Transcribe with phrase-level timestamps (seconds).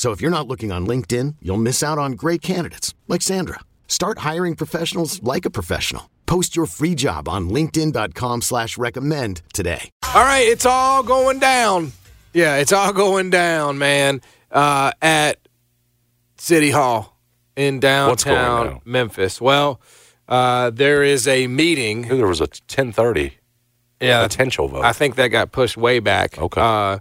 [0.00, 3.60] So if you're not looking on LinkedIn, you'll miss out on great candidates like Sandra.
[3.86, 6.08] Start hiring professionals like a professional.
[6.24, 9.90] Post your free job on LinkedIn.com slash recommend today.
[10.14, 11.92] All right, it's all going down.
[12.32, 14.22] Yeah, it's all going down, man.
[14.50, 15.36] Uh, at
[16.38, 17.20] City Hall
[17.54, 18.80] in downtown?
[18.86, 19.38] Memphis.
[19.38, 19.82] Well,
[20.28, 22.08] uh, there is a meeting.
[22.08, 23.34] There was a 1030
[24.00, 24.82] Yeah, potential vote.
[24.82, 26.38] I think that got pushed way back.
[26.38, 26.58] Okay.
[26.58, 27.00] Uh,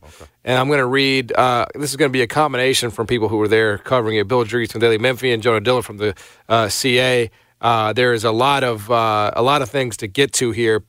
[0.49, 1.31] And I'm going to read.
[1.31, 4.27] Uh, this is going to be a combination from people who were there covering it.
[4.27, 6.15] Bill Dries from Daily Memphian, Jonah Dylan from the
[6.49, 7.29] uh, CA.
[7.61, 10.83] Uh, there is a lot of uh, a lot of things to get to here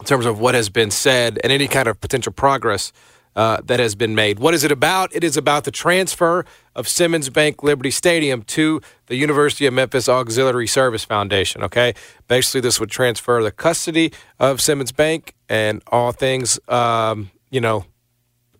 [0.00, 2.90] in terms of what has been said and any kind of potential progress
[3.36, 4.38] uh, that has been made.
[4.38, 5.14] What is it about?
[5.14, 10.08] It is about the transfer of Simmons Bank Liberty Stadium to the University of Memphis
[10.08, 11.62] Auxiliary Service Foundation.
[11.64, 11.92] Okay,
[12.28, 17.84] basically, this would transfer the custody of Simmons Bank and all things, um, you know,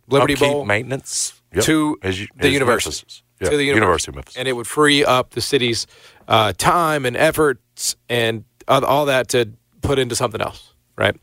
[0.09, 1.65] Liberty Upkeep, Bowl maintenance Yep.
[1.65, 3.07] to As you- the university.
[3.41, 3.75] To the university.
[3.75, 4.37] University of Memphis.
[4.37, 5.87] And it would free up the city's
[6.29, 9.51] uh, time and efforts and all- all that to
[9.83, 11.15] put into something else, right?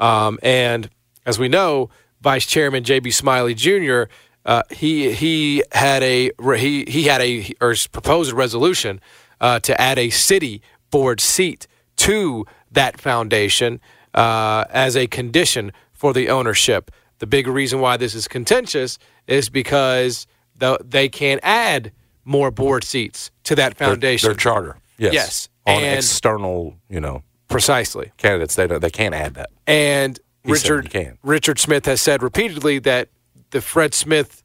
[0.00, 0.88] Um, and
[1.26, 1.90] as we know,
[2.22, 3.10] Vice Chairman J.B.
[3.10, 4.04] Smiley Jr.
[4.46, 9.00] Uh, he he had a he he had a or proposed a resolution
[9.40, 11.66] uh, to add a city board seat
[11.96, 13.80] to that foundation
[14.14, 16.90] uh, as a condition for the ownership.
[17.18, 20.26] The big reason why this is contentious is because
[20.58, 21.92] the, they can't add
[22.24, 24.28] more board seats to that Their- foundation.
[24.28, 24.76] Their, charter.
[24.98, 25.12] Yes.
[25.14, 25.48] Yes.
[25.66, 28.12] On And- external, you know, precisely.
[28.16, 29.50] candidates, they don't, they can't add that.
[29.66, 31.18] And He Richard can.
[31.22, 33.08] Richard Smith has said repeatedly that
[33.50, 34.42] the Fred Smith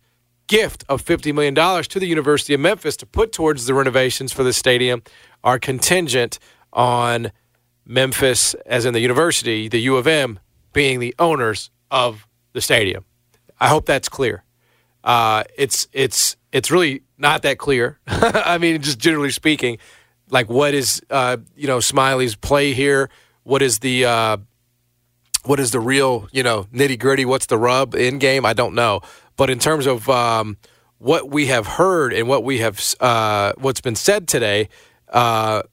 [0.48, 4.44] gift of $50 million to the University of Memphis to put towards the renovations for
[4.44, 5.02] the stadium
[5.44, 6.40] are contingent
[6.74, 7.32] on
[7.86, 10.40] Memphis, as in the university, the U of M,
[10.74, 13.06] being the owners of the stadium.
[13.60, 14.44] I hope that's clear.
[15.04, 18.00] Uh, it's it's it's really not that clear.
[18.08, 19.78] I mean, just generally speaking,
[20.30, 23.10] like what is uh, you know Smiley's play here?
[23.44, 24.38] What is the uh,
[25.44, 27.26] what is the real you know nitty gritty?
[27.26, 28.46] What's the rub in game?
[28.46, 29.02] I don't know.
[29.38, 30.58] But in terms of um,
[30.98, 34.70] what we have heard and what we have uh, what's been said today,
[35.10, 35.64] uh,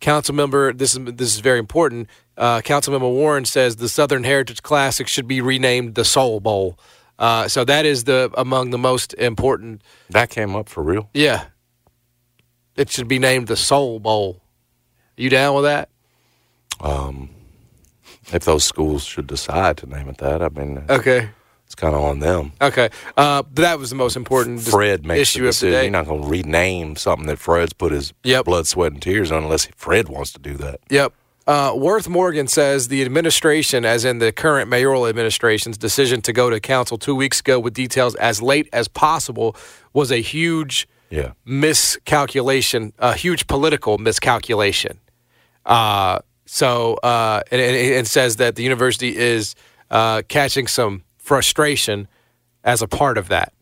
[0.00, 2.08] council member this is this is very important.
[2.36, 6.78] Uh, Councilmember Warren says the Southern Heritage Classic should be renamed the Soul Bowl.
[7.18, 9.82] Uh, so that is the among the most important.
[10.10, 11.08] That came up for real.
[11.14, 11.44] Yeah,
[12.76, 14.40] it should be named the Soul Bowl.
[15.16, 15.88] You down with that?
[16.80, 17.30] Um,
[18.32, 21.28] If those schools should decide to name it that, I mean, Okay.
[21.66, 22.52] it's kind of on them.
[22.62, 22.88] Okay.
[23.16, 25.72] Uh, that was the most important Fred makes issue the of the decision.
[25.72, 25.82] day.
[25.82, 28.44] You're not going to rename something that Fred's put his Yep.
[28.46, 30.80] blood, sweat, and tears on unless Fred wants to do that.
[30.88, 31.12] Yep.
[31.46, 36.50] Uh, Worth Morgan says the administration, as in the current mayoral administration's decision to go
[36.50, 39.56] to council two weeks ago with details as late as possible,
[39.92, 41.32] was a huge Yeah.
[41.44, 44.98] miscalculation, a huge political miscalculation.
[45.66, 49.54] Uh, so, uh, and, and, and says that the university is
[49.90, 52.08] uh, catching some frustration
[52.64, 53.52] as a part of that.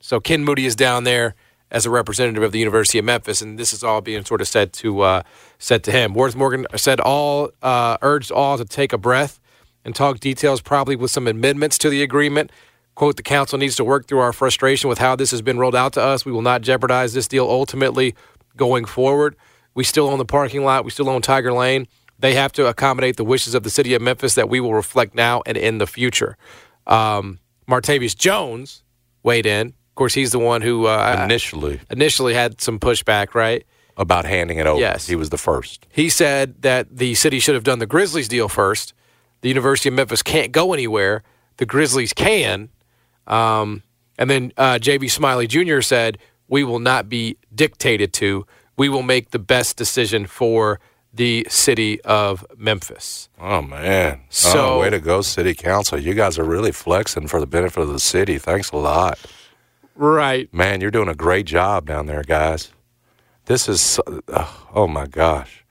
[0.00, 1.34] So Ken Moody is down there
[1.76, 4.48] as a representative of the University of Memphis, and this is all being sort of
[4.48, 5.22] said to uh,
[5.58, 6.14] said to him.
[6.14, 9.38] Worth Morgan said all uh, urged all to take a breath
[9.84, 12.50] and talk details, probably with some amendments to the agreement.
[12.94, 15.76] Quote: The council needs to work through our frustration with how this has been rolled
[15.76, 16.24] out to us.
[16.24, 18.14] We will not jeopardize this deal ultimately
[18.56, 19.36] going forward.
[19.74, 20.86] We still own the parking lot.
[20.86, 21.88] We still own Tiger Lane.
[22.18, 25.14] They have to accommodate the wishes of the city of Memphis that we will reflect
[25.14, 26.38] now and in the future.
[26.86, 28.82] Um, Martavius Jones
[29.22, 29.74] weighed in.
[29.96, 33.64] Of course, he's the one who uh, Initially, initially had some pushback, right?
[33.98, 34.78] about handing it over.
[34.78, 35.06] Yes.
[35.06, 35.86] He was the first.
[35.90, 38.92] He said that the city should have done the Grizzlies deal first.
[39.40, 41.22] The University of Memphis can't go anywhere.
[41.56, 42.68] The Grizzlies can.
[43.26, 43.82] Um,
[44.18, 45.08] and then uh, J.B.
[45.08, 45.80] Smiley Jr.
[45.80, 48.46] said, We will not be dictated to.
[48.76, 50.78] we will make the best decision for
[51.14, 53.30] the city of Memphis.
[53.40, 54.20] Oh man!
[54.28, 55.98] So- oh, way to go, City Council!
[55.98, 58.36] You guys are really flexing for the benefit of the city.
[58.36, 59.18] Thanks a lot,
[59.96, 60.52] Right.
[60.52, 60.80] man.
[60.80, 62.70] You're doing a great job down there, guys.
[63.46, 64.22] This is so-
[64.74, 65.64] oh, my gosh.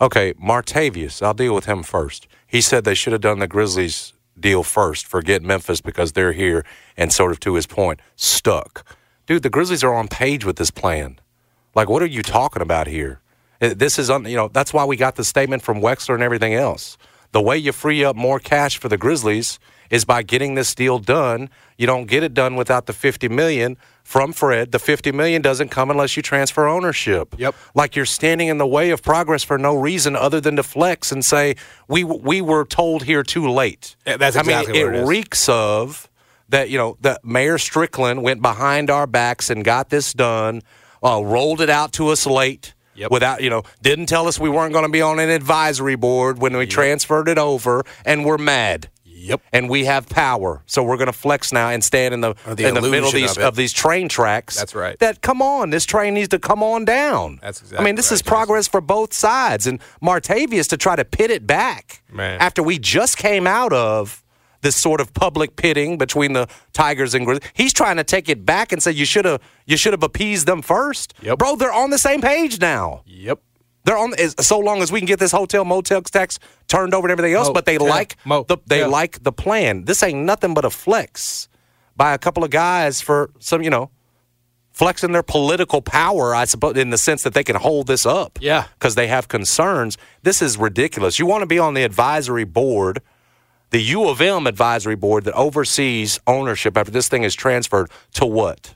[0.00, 1.22] Okay, Martavius.
[1.22, 2.26] I'll deal with him first.
[2.46, 5.06] He said they should have done the Grizzlies deal first.
[5.06, 6.64] Forget Memphis because they're here
[6.96, 8.84] and sort of to his point, stuck.
[9.26, 11.18] Dude, the Grizzlies are on page with this plan.
[11.74, 13.20] Like, what are you talking about here?
[13.60, 16.22] Uh, This is, un, you know, that's why we got the statement from Wexler and
[16.22, 16.98] everything else.
[17.32, 19.58] The way you free up more cash for the Grizzlies
[19.90, 21.50] is by getting this deal done.
[21.76, 24.70] You don't get it done without the 50 million from Fred.
[24.70, 27.34] The 50 million doesn't come unless you transfer ownership.
[27.38, 27.54] Yep.
[27.74, 31.10] Like you're standing in the way of progress for no reason other than to flex
[31.10, 31.56] and say
[31.88, 33.96] we we were told here too late.
[34.06, 36.08] Yeah, that's I exactly mean, what it reeks of
[36.48, 36.70] that.
[36.70, 40.62] You know, that Mayor Strickland went behind our backs and got this done,
[41.02, 42.74] uh, rolled it out to us late.
[42.94, 43.10] Yep.
[43.10, 46.38] Without, you know, didn't tell us we weren't going to be on an advisory board
[46.38, 48.88] when we transferred it over, and we're mad.
[49.26, 49.42] Yep.
[49.52, 52.68] And we have power, so we're going to flex now and stand in the, the
[52.68, 54.56] in the middle of these of of these train tracks.
[54.56, 54.98] That's right.
[54.98, 57.38] That come on, this train needs to come on down.
[57.42, 57.82] That's exactly.
[57.82, 61.30] I mean, this right, is progress for both sides, and Martavius to try to pit
[61.30, 62.40] it back Man.
[62.40, 64.22] after we just came out of
[64.62, 67.48] this sort of public pitting between the Tigers and Grizzlies.
[67.54, 70.46] He's trying to take it back and say you should have you should have appeased
[70.46, 71.14] them first.
[71.22, 71.38] Yep.
[71.38, 73.02] Bro, they're on the same page now.
[73.06, 73.40] Yep.
[73.86, 77.12] They're on so long as we can get this hotel motel tax turned over and
[77.12, 78.86] everything else, but they like Mo- the they yeah.
[78.86, 79.84] like the plan.
[79.84, 81.48] This ain't nothing but a flex
[81.94, 83.92] by a couple of guys for some, you know,
[84.72, 88.40] flexing their political power, I suppose, in the sense that they can hold this up.
[88.42, 88.66] Yeah.
[88.74, 89.96] Because they have concerns.
[90.24, 91.20] This is ridiculous.
[91.20, 93.00] You want to be on the advisory board,
[93.70, 98.26] the U of M advisory board that oversees ownership after this thing is transferred to
[98.26, 98.74] what?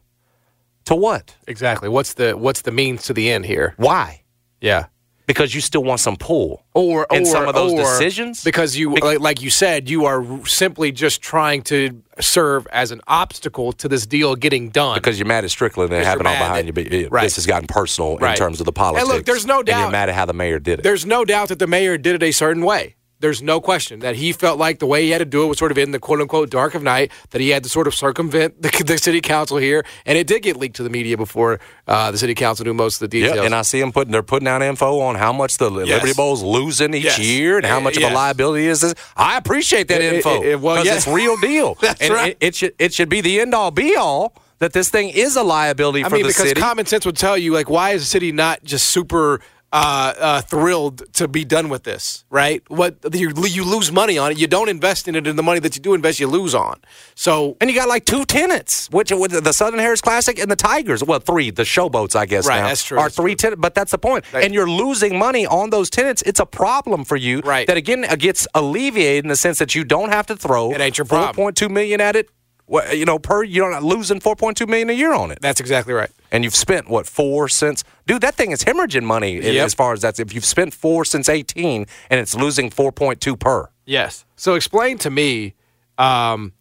[0.85, 1.35] To what?
[1.49, 1.89] Exactly.
[1.89, 3.75] What's the what's the means to the end here?
[3.77, 4.23] Why?
[4.61, 4.87] Yeah.
[5.31, 6.65] Because you still want some pull.
[6.75, 8.43] Or in or, some of those decisions?
[8.43, 13.00] because you like, like you said you are simply just trying to serve as an
[13.06, 16.69] obstacle to this deal getting done because you're mad at Strickland and having mad behind
[16.69, 17.03] that- you.
[17.05, 17.23] But Right.
[17.23, 19.09] this has gotten personal in terms of the And politics.
[19.09, 20.82] look, there's no And you're doubt- mad at how the mayor did it.
[20.82, 22.97] There's no doubt that the mayor did it a certain way.
[23.21, 25.59] There's no question that he felt like the way he had to do it was
[25.59, 27.95] sort of in the quote unquote dark of night, that he had to sort of
[27.95, 29.85] circumvent the, the city council here.
[30.07, 32.95] And it did get leaked to the media before uh, the city council knew most
[32.97, 33.37] of the details.
[33.37, 35.89] Yeah, and I see them putting they're putting out info on how much the Yes.
[35.89, 37.19] Liberty Bowl's losing each Yes.
[37.19, 38.95] year and how Uh, much of a liability is this.
[39.17, 41.75] I appreciate that It- it- info it- well, because it's real deal.
[41.81, 42.37] That's and right.
[42.41, 45.37] It, it should it should be the end all be all that this thing is
[45.37, 46.61] a liability I for mean, the because city.
[46.61, 49.41] common sense would tell you, like, why is the city not just super
[49.73, 52.63] uh, uh, thrilled to be done with this, right?
[52.69, 55.61] What you, you lose money on it, you don't invest in it, and the money
[55.61, 56.81] that you do invest, you lose on.
[57.15, 61.05] So and you got like two tenants, which the Southern Heritage Classic and the Tigers.
[61.05, 62.49] Well, three, the showboats, I guess.
[62.49, 64.25] Right, now, that's true, Are that's three tenants, but that's the point.
[64.33, 64.45] Right.
[64.45, 66.23] And you're losing money on those tenants.
[66.23, 67.41] It's a problem for you.
[67.41, 67.67] Right.
[67.67, 70.73] That again gets alleviated in the sense that you don't have to throw.
[70.73, 71.35] It ain't your problem.
[71.35, 72.29] Four point two million at it.
[72.71, 75.39] What, you know, per you're not losing four point two million a year on it,
[75.41, 76.11] that's exactly right.
[76.31, 77.83] and you've spent what four since?
[78.07, 79.67] Dude, that thing is hemorrhaging money Yep.
[79.67, 80.21] as far as that's.
[80.21, 84.25] If you've spent four since eighteen, and it's losing four point two per, Yes.
[84.37, 85.55] So explain to me,
[85.99, 86.53] um,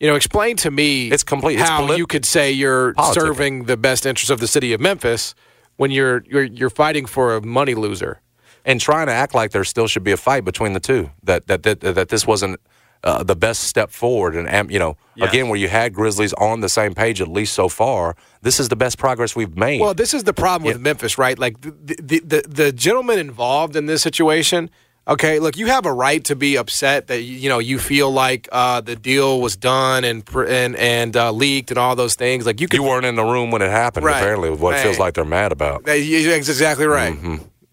[0.00, 3.64] you know, explain to me It's complete- it's how polit- you could say you're serving
[3.64, 5.34] the best interest of the city of Memphis
[5.76, 8.20] when you're you're you're fighting for a money loser.
[8.64, 11.10] and trying to act like there still should be a fight between the two.
[11.22, 12.58] That that that, that this wasn't
[13.06, 14.34] uh, the best step forward.
[14.36, 15.30] And you know, Yes.
[15.30, 18.68] again, where you had Grizzlies on the same page at least so far, this is
[18.68, 19.80] the best progress we've made.
[19.80, 21.38] Well, this is the problem with Memphis, right?
[21.38, 24.68] Like the, the the the gentleman involved in this situation.
[25.08, 28.48] Okay, look, you have a right to be upset that you know you feel like
[28.50, 32.44] uh, the deal was done and and and uh, leaked and all those things.
[32.44, 34.04] Like you could you weren't in the room when it happened.
[34.04, 34.16] Right.
[34.20, 35.84] Apparently, with what it feels like they're mad about.
[35.84, 37.16] That's exactly right.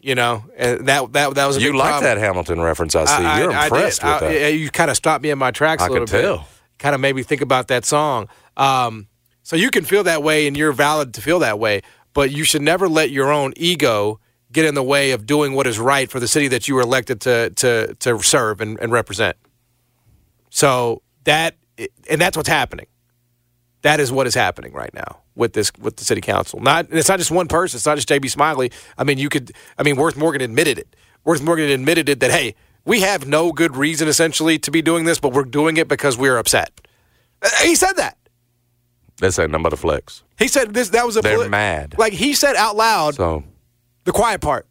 [0.06, 1.62] You know, and that that that was a.
[1.62, 2.04] You like problem.
[2.04, 2.94] that Hamilton reference?
[2.94, 3.42] I see.
[3.42, 4.08] You're I impressed did.
[4.08, 4.54] with I- that.
[4.54, 6.22] you kind of stopped me in my tracks I a little could bit.
[6.24, 6.48] tell.
[6.78, 8.28] Kind of made me think about that song.
[8.58, 9.08] Um,
[9.44, 11.82] so you can feel that way, and you're valid to feel that way,
[12.14, 14.20] but you should never let your own ego
[14.52, 16.82] get in the way of doing what is right for the city that you were
[16.82, 19.38] elected to to to serve and, and represent.
[20.50, 21.56] So that
[22.10, 22.88] and that's what's happening.
[23.84, 26.60] That is what is happening right now with this with the city council.
[26.60, 27.78] Not it's not just one person.
[27.78, 28.72] It's not just JB Smiley.
[28.98, 29.52] I mean, you could.
[29.78, 30.96] I mean, Worth Morgan admitted it.
[31.24, 35.06] Worth Morgan admitted it that hey, we have no good reason essentially to be doing
[35.06, 36.72] this, but we're doing it because we're upset.
[37.42, 38.18] Uh, He said that.
[39.20, 40.24] This ain't nothing but a flex.
[40.40, 40.90] He said this.
[40.90, 41.22] That was a.
[41.22, 41.96] They're mad.
[41.98, 43.44] Like he said out loud So
[44.06, 44.66] the quiet part.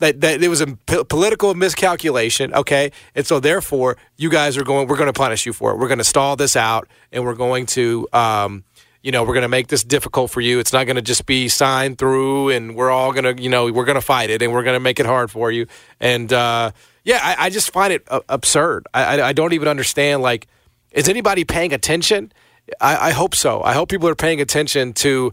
[0.00, 4.62] That, that it was a p- political miscalculation, okay, and so therefore you guys are
[4.62, 4.86] going.
[4.86, 5.78] We're going to punish you for it.
[5.78, 8.62] We're going to stall this out, and we're going to, um,
[9.02, 10.60] you know, we're going to make this difficult for you.
[10.60, 13.72] It's not going to just be signed through, and we're all going to, you know,
[13.72, 15.66] we're going to fight it, and we're going to make it hard for you.
[15.98, 16.70] And uh,
[17.08, 18.86] yeah, I, I, just find it uh, absurd.
[18.92, 20.20] I, I, don't even understand.
[20.20, 20.46] Like,
[20.92, 22.32] is anybody paying attention?
[22.80, 23.62] I, I hope so.
[23.62, 25.32] I hope people are paying attention to,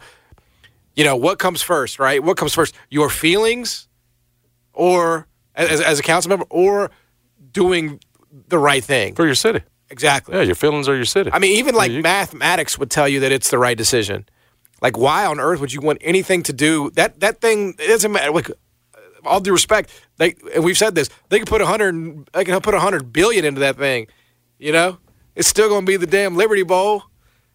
[0.95, 2.23] you know, what comes first, right?
[2.23, 3.84] What comes first, your feelings,
[4.75, 6.91] or as, as a council member, or
[7.51, 7.99] doing
[8.47, 9.61] the right thing for your city.
[9.89, 10.35] Exactly.
[10.35, 11.29] Yeah, your feelings are your city.
[11.31, 14.25] I mean, even like you, mathematics would tell you that it's the right decision.
[14.81, 17.19] Like, why on earth would you want anything to do that?
[17.19, 18.31] That thing it doesn't matter.
[18.31, 18.53] Like, uh,
[19.23, 21.09] all due respect, they and we've said this.
[21.29, 22.29] They can put a hundred.
[22.33, 24.07] They can put a hundred billion into that thing.
[24.57, 24.97] You know,
[25.35, 27.03] it's still going to be the damn Liberty Bowl.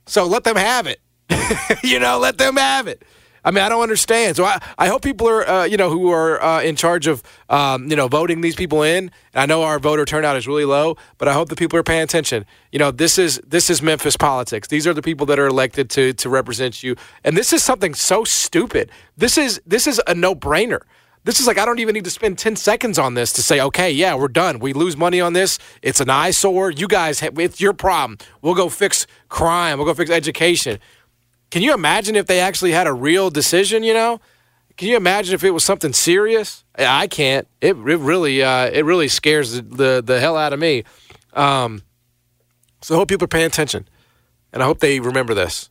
[0.07, 1.01] So let them have it.
[1.85, 3.03] you know, let them have it.
[3.45, 4.37] I mean, I don't understand.
[4.37, 7.23] So I, I hope people are, uh, you know, who are uh, in charge of,
[7.49, 9.11] um, you know, voting these people in.
[9.35, 12.03] I know our voter turnout is really low, but I hope the people are paying
[12.03, 12.45] attention.
[12.73, 14.69] You know, this is this is Memphis politics.
[14.69, 17.95] These are the people that are elected to to represent you, and this is something
[17.95, 18.91] so stupid.
[19.17, 20.81] This is this is a no brainer.
[21.25, 23.61] This is like I don't even need to spend 10 seconds on this to say,
[23.61, 24.59] okay, yeah, we're done.
[24.59, 25.59] We lose money on this.
[25.83, 26.71] It's an eyesore.
[26.71, 28.17] You guys, it's your problem.
[28.41, 29.77] We'll go fix crime.
[29.77, 30.79] We'll go fix education.
[31.51, 33.83] Can you imagine if they actually had a real decision?
[33.83, 34.21] You know,
[34.77, 36.65] can you imagine if it was something serious?
[36.79, 37.47] I can't.
[37.61, 40.85] It, it really uh, it really scares the, the, the hell out of me.
[41.33, 41.83] Um,
[42.81, 43.89] so I hope people are paying attention,
[44.53, 45.69] and I hope they remember this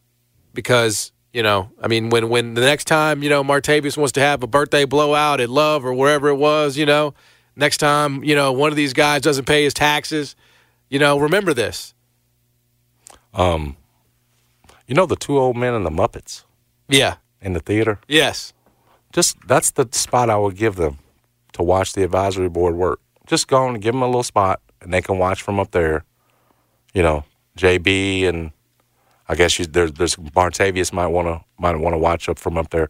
[0.53, 4.19] because you know, I mean, when when the next time you know Martavius wants to
[4.19, 7.13] have a birthday blowout at Love or wherever it was, you know,
[7.55, 10.35] next time you know one of these guys doesn't pay his taxes,
[10.89, 11.93] you know, remember this.
[13.33, 13.77] Um,
[14.89, 16.43] you know the two old men and the Muppets?
[16.89, 17.17] Yeah.
[17.41, 17.99] In the theater?
[18.07, 18.53] Yes.
[19.13, 20.97] Just that's the spot I would give them
[21.53, 22.99] to watch the advisory board work.
[23.27, 26.03] Just go and give them a little spot and they can watch from up there.
[26.93, 27.23] You know,
[27.55, 28.51] JB and
[29.27, 32.57] I guess you, there's there's Martavius might want to might want to watch up from
[32.57, 32.89] up there.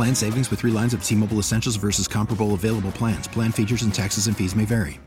[0.00, 3.28] Plan savings with three lines of T Mobile Essentials versus comparable available plans.
[3.28, 4.98] Plan features and taxes and fees may vary.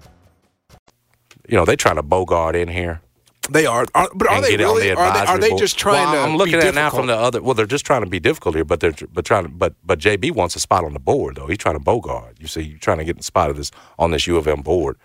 [1.49, 3.01] You know, they're trying to bogart in here.
[3.49, 4.89] They are, are but are they really?
[4.89, 6.19] The are, they, are they, just trying well, to?
[6.19, 6.75] I'm looking at difficult?
[6.75, 7.41] it now from the other.
[7.41, 9.49] Well, they're just trying to be difficult here, but they're but trying to.
[9.49, 11.47] But but JB wants a spot on the board though.
[11.47, 12.35] He's trying to bogart.
[12.39, 14.47] You see, you're trying to get in the spot of this on this U of
[14.47, 14.97] M board.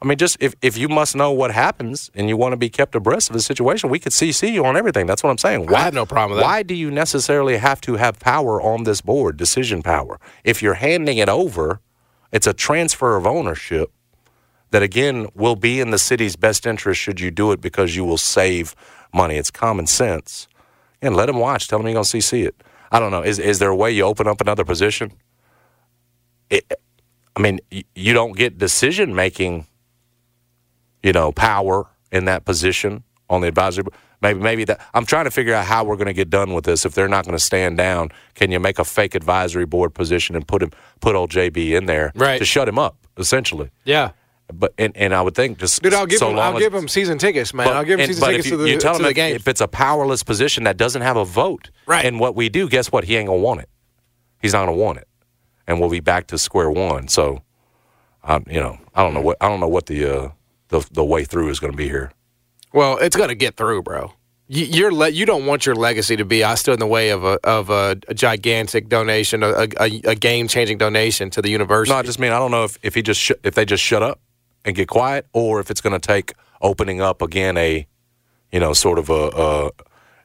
[0.00, 2.68] I mean, just if, if you must know what happens and you want to be
[2.68, 5.06] kept abreast of the situation, we could CC you on everything.
[5.06, 5.66] That's what I'm saying.
[5.66, 6.46] Why, I have no problem with that.
[6.46, 10.20] Why do you necessarily have to have power on this board, decision power?
[10.44, 11.80] If you're handing it over,
[12.30, 13.90] it's a transfer of ownership
[14.70, 18.04] that, again, will be in the city's best interest should you do it because you
[18.04, 18.74] will save
[19.14, 19.36] money.
[19.36, 20.46] It's common sense.
[21.00, 21.68] And let them watch.
[21.68, 22.62] Tell them you're going to CC it.
[22.92, 23.22] I don't know.
[23.22, 25.12] Is, is there a way you open up another position?
[26.50, 26.70] It,
[27.34, 29.66] I mean, you don't get decision making–
[31.02, 33.94] you know, power in that position on the advisory board.
[34.22, 34.80] Maybe, maybe that.
[34.94, 36.86] I'm trying to figure out how we're going to get done with this.
[36.86, 40.34] If they're not going to stand down, can you make a fake advisory board position
[40.34, 42.38] and put him, put old JB in there right.
[42.38, 43.70] to shut him up, essentially?
[43.84, 44.12] Yeah.
[44.52, 46.38] But and, and I would think just dude, I'll give so him.
[46.38, 47.66] I'll as, give him season tickets, man.
[47.66, 49.16] But, I'll give him season tickets you, to the, you tell to him the if,
[49.16, 49.34] game.
[49.34, 52.04] If it's a powerless position that doesn't have a vote, right?
[52.04, 53.02] And what we do, guess what?
[53.04, 53.68] He ain't gonna want it.
[54.40, 55.08] He's not gonna want it,
[55.66, 57.08] and we'll be back to square one.
[57.08, 57.42] So,
[58.22, 60.28] um, you know, I don't know what I don't know what the uh,
[60.68, 62.10] the the way through is going to be here.
[62.72, 64.12] Well, it's going to get through, bro.
[64.48, 67.10] you, you're le- you don't want your legacy to be I stood in the way
[67.10, 69.48] of a of a, a gigantic donation, a,
[69.80, 71.92] a, a game changing donation to the university.
[71.94, 73.82] No, I just mean I don't know if if he just sh- if they just
[73.82, 74.20] shut up
[74.64, 77.86] and get quiet, or if it's going to take opening up again a,
[78.52, 79.70] you know, sort of a a,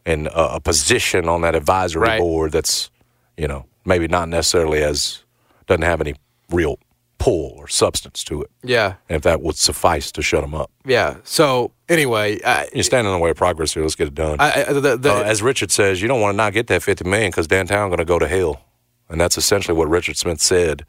[0.05, 2.19] an, a position on that advisory Right.
[2.19, 2.89] board that's,
[3.37, 5.23] you know, maybe not necessarily as
[5.67, 6.15] doesn't have any
[6.49, 6.79] real
[7.21, 10.71] pull or substance to it, yeah, and if that would suffice to shut them up.
[10.85, 11.17] yeah.
[11.23, 13.83] So anyway, I, You're standing in the way of progress here.
[13.83, 14.37] Let's get it done.
[14.39, 16.81] I, I- the, the, uh, as Richard says, you don't want to not get that
[16.83, 18.65] 50 million because downtown going to go to hell.
[19.09, 20.85] And that's essentially what Richard Smith said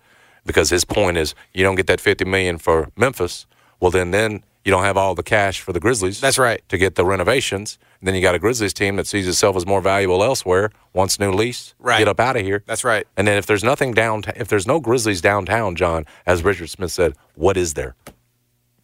[0.47, 3.47] because his point is you don't get that 50 million for Memphis.
[3.81, 6.21] Well, then, then you don't have all the cash for the Grizzlies.
[6.21, 6.63] That's right.
[6.69, 7.79] To get the renovations.
[8.01, 11.19] And then you got a Grizzlies team that sees itself as more valuable elsewhere, wants
[11.21, 11.99] new lease, Right.
[11.99, 12.63] get up out of here.
[12.67, 13.07] That's right.
[13.17, 16.91] And then if there's nothing downtown, if there's no Grizzlies downtown, John, as Richard Smith
[16.93, 17.95] said, what is there?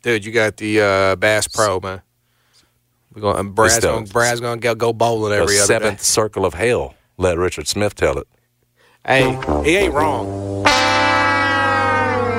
[0.02, 2.00] dude, you got the uh, Bass Pro man.
[3.14, 3.50] We're going.
[3.52, 4.04] Brad's the- going.
[4.06, 6.02] Brad's going to go, go bowling every the other seventh day.
[6.02, 6.94] circle of hell.
[7.16, 8.28] Let Richard Smith tell it.
[9.04, 10.26] Hey, he ain't wrong.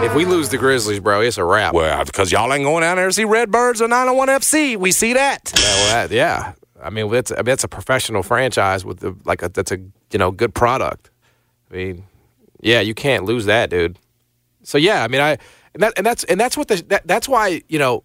[0.09, 1.73] If we lose the Grizzlies, bro, it's a wrap.
[1.75, 4.75] Well, because y'all ain't going down there to see Redbirds or 901 FC.
[4.75, 5.53] We see that.
[5.55, 6.53] Yeah, well, that- yeah.
[6.81, 9.77] I mean, that's I mean, that's a professional franchise with the like a, that's a
[9.77, 11.11] you know good product.
[11.69, 12.05] I mean,
[12.61, 13.99] yeah, you can't lose that, dude.
[14.63, 15.37] So yeah, I mean, I
[15.73, 18.03] and that and that's and that's what the that, that's why you know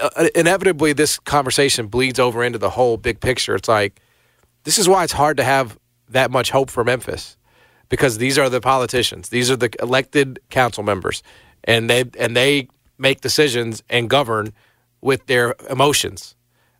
[0.00, 3.54] uh, inevitably this conversation bleeds over into the whole big picture.
[3.56, 4.00] It's like
[4.64, 5.78] this is why it's hard to have
[6.10, 7.36] that much hope for Memphis
[7.88, 11.22] because these are the politicians, these are the elected council members,
[11.64, 14.52] and they and they make decisions and govern
[15.00, 16.36] with their emotions.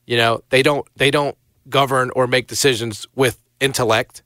[0.07, 1.37] You know, they don't they don't
[1.69, 4.23] govern or make decisions with intellect.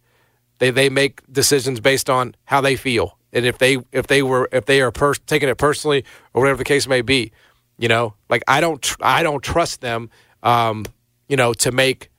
[0.59, 4.49] They they make decisions based on how they feel, and if they if they were
[4.53, 4.93] if they are
[5.27, 6.05] taking it personally
[6.35, 7.33] or whatever the case may be,
[7.79, 10.11] you know, like I don't tr- I don't trust them,
[10.43, 10.85] um,
[11.29, 12.11] you know, to make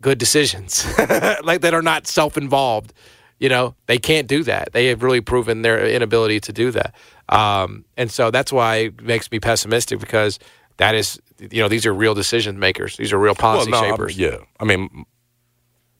[0.00, 0.86] good decisions
[1.42, 2.92] like that are not self-involved.
[3.40, 4.72] You know, they can't do that.
[4.72, 6.94] They have really proven their inability to do that,
[7.28, 10.38] um, and so that's why it makes me pessimistic because
[10.78, 12.96] that is, you know, these are real decision makers.
[12.96, 14.18] These are real policy Well, no, I- shapers.
[14.18, 14.36] yeah.
[14.60, 14.88] I mean,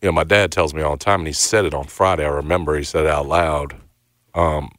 [0.03, 2.25] you know, my dad tells me all the time, and he said it on Friday.
[2.25, 3.77] I remember he said it out loud.
[4.35, 4.71] Um,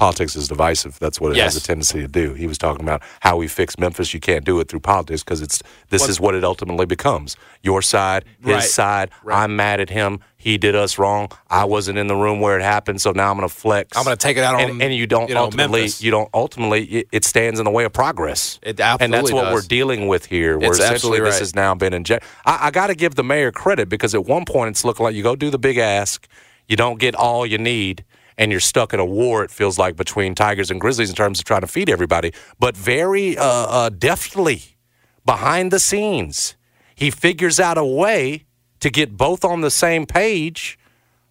[0.00, 0.98] politics is divisive.
[0.98, 1.52] That's what it Yes.
[1.54, 2.32] has a tendency to do.
[2.32, 4.14] He was talking about how we fix Memphis.
[4.14, 7.36] You can't do it through politics because it's this is what it ultimately becomes.
[7.62, 8.62] Your side, his Right.
[8.64, 9.10] side.
[9.22, 9.42] Right.
[9.42, 10.20] I'm mad at him.
[10.38, 11.28] He did us wrong.
[11.50, 13.94] I wasn't in the room where it happened, so now I'm going to flex.
[13.94, 16.02] I'm gonna take it out on, and, and you don't you know, ultimately Memphis.
[16.02, 18.58] you don't ultimately it, it stands in the way of progress.
[18.62, 19.52] It absolutely and that's what does.
[19.54, 20.56] we're dealing with here.
[20.58, 22.26] Where It's essentially absolutely this has now been injected.
[22.46, 25.14] I, I got to give the mayor credit because at one point it's looking like
[25.14, 26.26] you go do the big ask,
[26.68, 28.02] you don't get all you need,
[28.40, 29.44] and you're stuck in a war.
[29.44, 32.74] It feels like between Tigers and Grizzlies in terms of trying to feed everybody, but
[32.74, 34.78] very uh, uh, deftly
[35.26, 36.56] behind the scenes,
[36.96, 38.46] he figures out a way
[38.80, 40.78] to get both on the same page.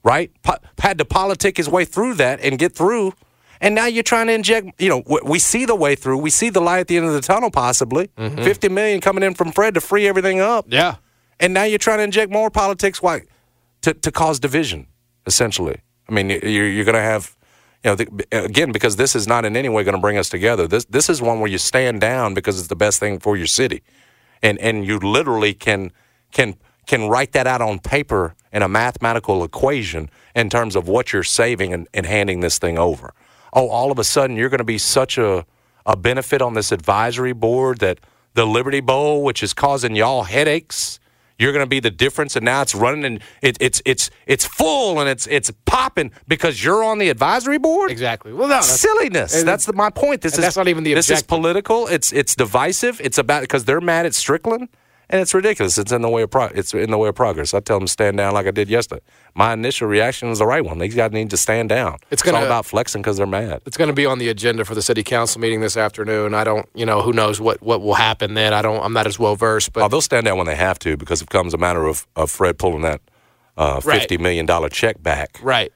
[0.01, 3.13] Right, po- had to politic his way through that and get through.
[3.59, 6.19] And now you're trying to inject, you know, we see the way through.
[6.19, 8.09] We see the light at the end of the tunnel, possibly.
[8.15, 10.67] 50 million coming in from Fred to free everything up.
[10.69, 10.95] Yeah.
[11.37, 13.23] And now you're trying to inject more politics why?
[13.81, 14.87] To, to cause division,
[15.25, 15.81] essentially.
[16.09, 17.35] I mean, you're, you're going to have,
[17.83, 20.29] you know, the, again, because this is not in any way going to bring us
[20.29, 20.67] together.
[20.67, 23.47] This, this is one where you stand down because it's the best thing for your
[23.47, 23.83] city.
[24.41, 25.91] And, and you literally can,
[26.31, 26.55] can,
[26.87, 31.23] can write that out on paper in a mathematical equation in terms of what you're
[31.23, 33.13] saving and, and handing this thing over.
[33.53, 35.45] Oh, all of a sudden you're going to be such a,
[35.85, 37.99] a benefit on this advisory board that
[38.33, 40.99] the Liberty Bowl, which is causing y'all headaches,
[41.39, 44.45] you're going to be the difference, and now it's running and it, it's it's it's
[44.45, 47.89] full and it's it's popping because you're on the advisory board.
[47.89, 48.33] Exactly.
[48.33, 49.43] Well, no, that's, Silliness.
[49.43, 50.21] that's the, my point.
[50.21, 51.87] This is that's not even the This is political.
[51.87, 52.99] It's it's divisive.
[53.01, 54.67] It's about because they're mad at Strickland,
[55.09, 55.77] and it's ridiculous.
[55.77, 57.53] It's in the way of pro- it's in the way of progress.
[57.53, 59.01] I tell them to stand down like I did yesterday.
[59.35, 60.77] My initial reaction was the right one.
[60.79, 61.97] These guys need to stand down.
[62.11, 63.61] It's It's, all about flexing because they're mad.
[63.65, 66.33] it's going to be on the agenda for the city council meeting this afternoon.
[66.33, 68.53] I don't, you know, who knows what what will happen then.
[68.53, 68.83] I don't.
[68.83, 71.21] I'm not as well versed, but Oh, they'll stand down when they have to because
[71.21, 73.01] it becomes a matter of, of Fred pulling that
[73.57, 73.99] uh, Right.
[73.99, 75.39] fifty million dollar check back.
[75.41, 75.71] right,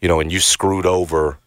[0.00, 1.38] You know, and you screwed over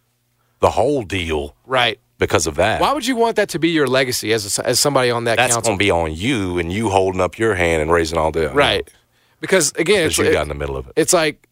[0.60, 1.98] the whole deal right.
[2.22, 2.80] Because of that.
[2.80, 5.36] Why would you want that to be your legacy as a, as somebody on that
[5.36, 5.70] That's council?
[5.70, 8.48] going to be on you and you holding up your hand and raising all the
[8.50, 8.88] right.
[9.40, 10.92] Because again, Because it's, you got in the middle of it.
[10.96, 11.48] it's like,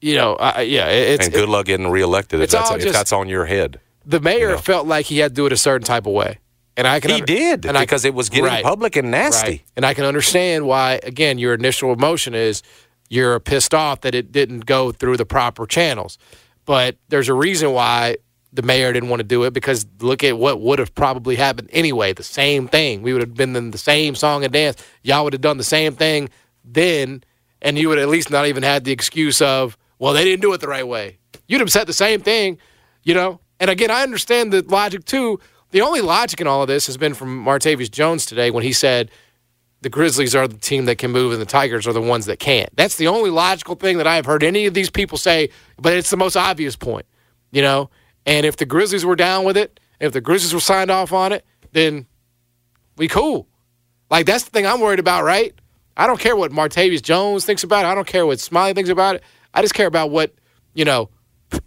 [0.00, 2.82] you know, I, yeah, it's and good luck getting reelected if it's that's, all if
[2.82, 3.78] just- that's on your head.
[4.04, 4.58] the mayor know.
[4.58, 6.38] felt like he had to do it a certain type of way,
[6.76, 8.64] and I can He under- did and I- because it was getting Right.
[8.64, 9.46] public and nasty.
[9.48, 9.62] Right.
[9.76, 12.62] And I can understand why, again, your initial emotion is
[13.08, 16.18] you're pissed off that it didn't go through the proper channels.
[16.64, 18.16] But there's a reason why
[18.52, 21.70] the mayor didn't want to do it because look at what would have probably happened
[21.72, 22.12] anyway.
[22.12, 23.02] The same thing.
[23.02, 24.82] We would have been in the same song and dance.
[25.02, 26.28] Y'all would have done the same thing
[26.64, 27.24] then,
[27.62, 30.52] and you would at least not even had the excuse of, well, they didn't do
[30.52, 31.18] it the right way.
[31.48, 32.58] You'd have said the same thing,
[33.02, 33.40] you know?
[33.58, 35.40] And again, I understand the logic too.
[35.70, 38.72] The only logic in all of this has been from Martavius Jones today when he
[38.72, 39.10] said
[39.80, 42.38] the Grizzlies are the team that can move and the Tigers are the ones that
[42.38, 42.68] can't.
[42.76, 46.10] That's the only logical thing that I've heard any of these people say, but it's
[46.10, 47.06] the most obvious point,
[47.50, 47.88] you know?
[48.26, 51.32] And if the Grizzlies were down with it, if the Grizzlies were signed off on
[51.32, 52.06] it, then
[52.96, 53.48] we cool.
[54.10, 55.54] Like that's the thing I'm worried about, right?
[55.96, 57.88] I don't care what Martavius Jones thinks about it.
[57.88, 59.22] I don't care what Smiley thinks about it.
[59.54, 60.32] I just care about what,
[60.74, 61.10] you know,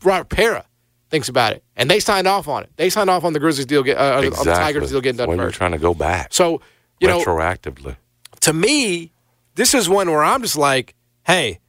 [0.04, 0.66] Robert Pera
[1.10, 1.64] thinks about it.
[1.76, 2.70] And they signed off on it.
[2.78, 4.40] They signed off on the Grizzlies deal, get, uh, exactly.
[4.40, 5.44] on the Tigers deal getting done when first.
[5.44, 6.34] you're trying to go back.
[6.34, 6.62] So,
[7.00, 7.98] you know, retroactively.
[8.42, 9.12] to me,
[9.56, 11.60] this is one where I'm just like, hey,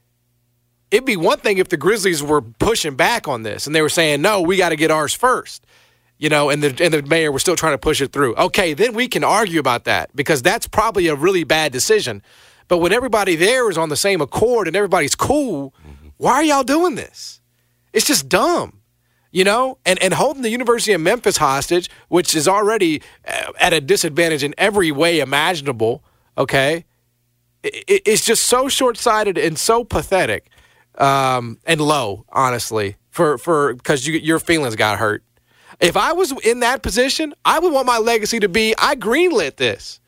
[0.91, 3.89] it'd be one thing if the Grizzlies were pushing back on this and they were
[3.89, 5.65] saying, no, we got to get ours first.
[6.19, 8.35] You know, and the and the mayor was still trying to push it through.
[8.37, 12.23] Okay, then we can argue about that because that's probably a really bad decision.
[12.67, 15.75] But when everybody there is on the same accord and everybody's cool,
[16.17, 17.39] why are y'all doing this?
[17.93, 18.81] It's just dumb
[19.29, 23.73] you know, and, and holding the University of Memphis hostage, which is already uh, at
[23.73, 26.01] a disadvantage in every way imaginable,
[26.37, 26.85] okay,
[27.61, 30.49] it, it's just so short sighted and so pathetic
[30.97, 35.23] um, and low, honestly, for for because you, your feelings got hurt.
[35.79, 39.57] If I was in that position, I would want my legacy to be I greenlit
[39.57, 39.99] this.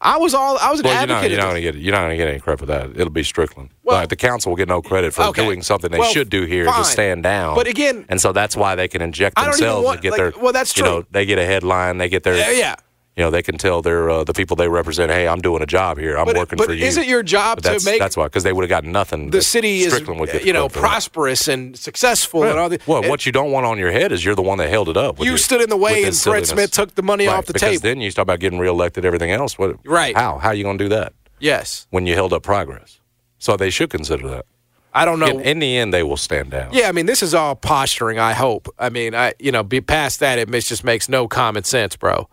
[0.00, 1.30] I was all I was an Well, you're not, advocate.
[1.32, 2.90] you're not going to get you're not going to get any credit for that.
[2.90, 3.70] It'll be Strickland.
[3.82, 5.42] Well- like the council will get no credit for Okay.
[5.44, 6.78] doing something they Well, should do here fine.
[6.78, 7.54] to stand down.
[7.56, 10.02] But again- and so that's why they can inject I don't even themselves want- and
[10.02, 10.32] get like, their.
[10.42, 11.06] well, that's You know, true.
[11.12, 11.96] they get a headline.
[11.98, 12.36] They get their.
[12.36, 12.74] Yeah, yeah.
[13.16, 15.66] You know, they can tell their uh, the people they represent, hey, I'm doing a
[15.66, 16.18] job here.
[16.18, 16.82] I'm But- working but for you.
[16.82, 19.30] But is it your job to make- That's why, because they would have gotten nothing.
[19.30, 20.80] the city is you know credit for that.
[20.80, 24.22] prosperous and successful and all the Well, what you don't want on your head is
[24.22, 25.18] you're the one that held it up.
[25.18, 26.46] You your- stood in the way and Fred.
[26.46, 27.70] Smith took the money Right, off the table.
[27.70, 27.94] because table.
[27.94, 29.58] then you talk about getting reelected, everything else.
[29.58, 30.14] What, Right.
[30.14, 30.36] How?
[30.36, 33.00] How are you going to do that yes when you held up progress?
[33.38, 34.44] So they should consider that.
[34.92, 36.68] I don't know In, in the end, they will stand down.
[36.72, 39.80] yeah I mean this is all posturing I hope I mean I you know be
[39.80, 42.28] past that it just makes no common sense bro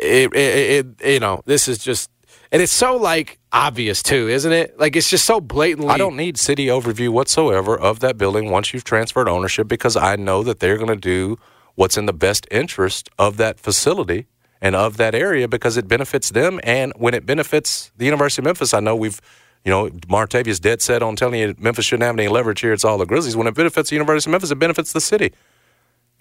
[0.00, 2.10] it, it, it, you know this is just
[2.50, 6.16] and it's so like obvious too isn't it like it's just so blatantly I don't
[6.16, 10.60] need city overview whatsoever of that building once you've transferred ownership because I know that
[10.60, 11.38] they're going to do
[11.74, 14.26] what's in the best interest of that facility
[14.60, 16.60] and of that area because it benefits them.
[16.62, 19.20] And when it benefits the University of Memphis, I know we've,
[19.64, 22.72] you know, Martavius dead set on telling you Memphis shouldn't have any leverage here.
[22.72, 23.36] It's all the Grizzlies.
[23.36, 25.32] When it benefits the University of Memphis, it benefits the city.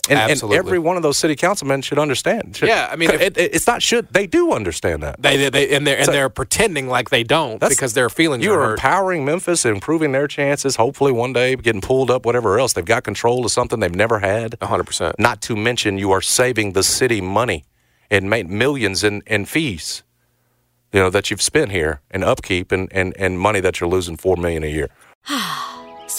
[0.09, 0.57] And, and Absolutely.
[0.57, 2.55] every one of those city councilmen should understand.
[2.57, 5.21] Should- Yeah, I mean, if- it, it- it's not should they do understand that.
[5.21, 8.09] they, they, they and they're and So- they're pretending like they don't That's- because their
[8.09, 10.75] feelings You are are empowering Memphis, improving their chances.
[10.77, 12.73] Hopefully, one day getting pulled up, whatever else.
[12.73, 14.57] They've got control of something they've never had.
[14.59, 15.13] 100%.
[15.19, 17.63] Not to mention, you are saving the city money
[18.09, 20.03] and made millions in, in fees.
[20.91, 24.17] You know that you've spent here and upkeep and, and, and money that you're losing
[24.17, 24.89] four million a year.